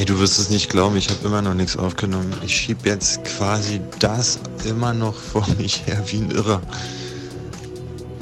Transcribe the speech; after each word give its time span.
Hey, 0.00 0.06
du 0.06 0.18
wirst 0.18 0.38
es 0.38 0.48
nicht 0.48 0.70
glauben, 0.70 0.96
ich 0.96 1.10
habe 1.10 1.26
immer 1.26 1.42
noch 1.42 1.52
nichts 1.52 1.76
aufgenommen. 1.76 2.32
Ich 2.42 2.56
schieb 2.56 2.86
jetzt 2.86 3.22
quasi 3.22 3.82
das 3.98 4.38
immer 4.64 4.94
noch 4.94 5.14
vor 5.14 5.46
mich 5.58 5.82
her 5.84 6.02
wie 6.06 6.22
ein 6.22 6.30
Irrer. 6.30 6.62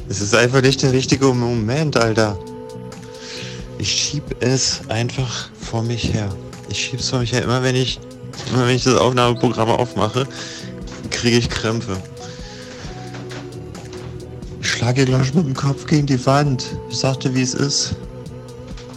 Es 0.08 0.20
ist 0.20 0.34
einfach 0.34 0.60
nicht 0.60 0.82
der 0.82 0.90
richtige 0.90 1.26
Moment, 1.26 1.96
Alter. 1.96 2.36
Ich 3.78 3.92
schieb 3.92 4.24
es 4.40 4.80
einfach 4.88 5.50
vor 5.60 5.84
mich 5.84 6.12
her. 6.12 6.28
Ich 6.68 6.84
schieb's 6.84 7.10
vor 7.10 7.20
mich 7.20 7.32
her. 7.32 7.44
Immer 7.44 7.62
wenn 7.62 7.76
ich, 7.76 8.00
immer 8.52 8.66
wenn 8.66 8.74
ich 8.74 8.82
das 8.82 8.96
Aufnahmeprogramm 8.96 9.68
aufmache, 9.68 10.26
kriege 11.12 11.36
ich 11.38 11.48
Krämpfe. 11.48 11.96
Ich 14.60 14.68
schlage 14.68 15.04
gleich 15.04 15.32
mit 15.32 15.46
dem 15.46 15.54
Kopf 15.54 15.86
gegen 15.86 16.08
die 16.08 16.26
Wand. 16.26 16.76
Ich 16.90 16.98
sagte, 16.98 17.32
wie 17.36 17.42
es 17.42 17.54
ist. 17.54 17.94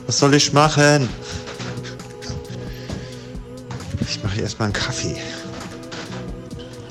Was 0.08 0.18
soll 0.18 0.34
ich 0.34 0.52
machen? 0.52 1.08
Ich 4.08 4.24
mache 4.24 4.42
erstmal 4.42 4.68
einen 4.68 4.74
Kaffee. 4.74 5.16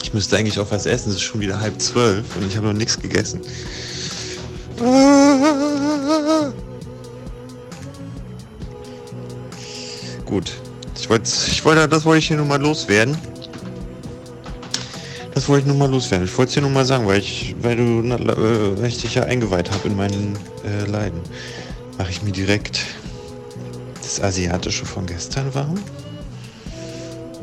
Ich 0.02 0.14
müsste 0.14 0.36
eigentlich 0.36 0.58
auch 0.58 0.70
was 0.70 0.86
essen. 0.86 1.10
Es 1.10 1.16
ist 1.16 1.22
schon 1.22 1.40
wieder 1.40 1.60
halb 1.60 1.80
zwölf 1.80 2.24
und 2.36 2.46
ich 2.46 2.56
habe 2.56 2.66
noch 2.66 2.72
nichts 2.72 2.98
gegessen. 2.98 3.40
Gut. 10.24 10.52
Ich 10.98 11.08
wollte, 11.08 11.30
ich 11.46 11.64
wollte, 11.64 11.88
das 11.88 12.04
wollte 12.04 12.18
ich 12.18 12.28
hier 12.28 12.36
nur 12.36 12.46
mal 12.46 12.60
loswerden. 12.60 13.16
Das 15.34 15.48
wollte 15.48 15.62
ich 15.62 15.66
nur 15.68 15.76
mal 15.76 15.90
loswerden. 15.90 16.26
Ich 16.26 16.36
wollte 16.36 16.50
es 16.50 16.54
dir 16.54 16.60
nur 16.60 16.70
mal 16.70 16.84
sagen, 16.84 17.06
weil 17.06 17.18
ich, 17.18 17.54
weil 17.62 17.76
du, 17.76 18.00
äh, 18.02 18.80
weil 18.80 18.86
ich 18.86 19.00
dich 19.00 19.14
ja 19.14 19.24
eingeweiht 19.24 19.70
habe 19.70 19.88
in 19.88 19.96
meinen 19.96 20.38
äh, 20.64 20.90
Leiden, 20.90 21.20
mache 21.98 22.10
ich 22.10 22.22
mir 22.22 22.32
direkt 22.32 22.80
das 24.02 24.20
Asiatische 24.20 24.84
von 24.84 25.06
gestern 25.06 25.54
warm. 25.54 25.78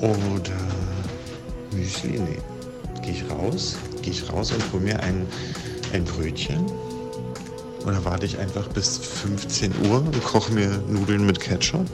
Oder 0.01 0.57
Müsli, 1.71 2.19
nee. 2.19 2.39
Gehe 3.01 3.13
ich 3.13 3.29
raus, 3.29 3.77
gehe 4.01 4.13
ich 4.13 4.31
raus 4.31 4.51
und 4.51 4.61
hole 4.71 4.83
mir 4.83 4.99
ein, 5.01 5.25
ein 5.93 6.03
Brötchen. 6.03 6.65
Oder 7.85 8.03
warte 8.03 8.25
ich 8.25 8.37
einfach 8.37 8.67
bis 8.67 8.97
15 8.97 9.73
Uhr 9.87 9.99
und 9.99 10.23
koche 10.23 10.51
mir 10.51 10.83
Nudeln 10.89 11.25
mit 11.25 11.39
Ketchup? 11.39 11.85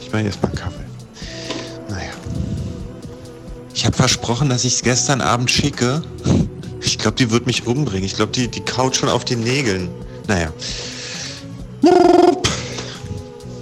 Ich 0.00 0.12
mache 0.12 0.22
erstmal 0.22 0.52
einen 0.52 0.60
Kaffee. 0.60 0.84
Naja. 1.88 2.12
Ich 3.74 3.84
habe 3.84 3.96
versprochen, 3.96 4.48
dass 4.48 4.64
ich 4.64 4.74
es 4.74 4.82
gestern 4.82 5.20
Abend 5.20 5.50
schicke. 5.50 6.02
Ich 6.80 6.98
glaube, 6.98 7.16
die 7.16 7.30
wird 7.30 7.46
mich 7.46 7.66
umbringen. 7.66 8.04
Ich 8.04 8.14
glaube, 8.14 8.32
die, 8.32 8.48
die 8.48 8.60
kaut 8.60 8.94
schon 8.94 9.08
auf 9.08 9.24
den 9.24 9.40
Nägeln. 9.40 9.88
Naja. 10.28 10.52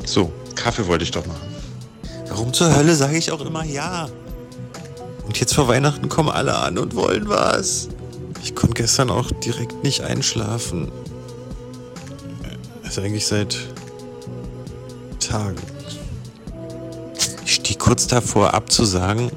So, 0.05 0.31
Kaffee 0.55 0.87
wollte 0.87 1.05
ich 1.05 1.11
doch 1.13 1.25
machen. 1.27 1.50
Warum 2.31 2.53
zur 2.53 2.75
Hölle 2.75 2.95
sage 2.95 3.19
ich 3.19 3.31
auch 3.33 3.45
immer 3.45 3.64
ja? 3.64 4.09
Und 5.27 5.39
jetzt 5.39 5.55
vor 5.55 5.69
Weihnachten 5.69 6.09
kommen 6.09 6.31
alle 6.31 6.56
an 6.56 6.78
und 6.78 6.95
wollen 6.95 7.28
was. 7.28 7.89
Ich 8.42 8.55
konnte 8.55 8.75
gestern 8.75 9.11
auch 9.11 9.31
direkt 9.31 9.83
nicht 9.84 10.00
einschlafen. 10.03 10.91
Also 12.84 13.03
eigentlich 13.03 13.27
seit 13.27 13.59
Tagen. 15.19 15.61
Ich 17.45 17.55
stehe 17.55 17.78
kurz 17.78 18.06
davor 18.06 18.55
abzusagen, 18.55 19.31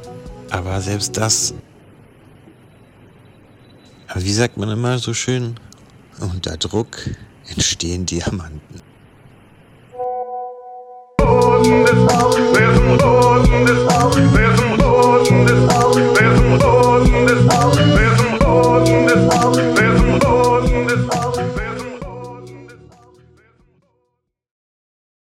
aber 0.50 0.80
selbst 0.81 1.17
das. 1.17 1.53
Aber 4.07 4.23
wie 4.23 4.33
sagt 4.33 4.57
man 4.57 4.69
immer 4.69 5.00
so 5.00 5.13
schön? 5.13 5.55
Unter 6.19 6.57
Druck 6.57 6.97
entstehen 7.47 8.05
Diamanten. 8.05 8.81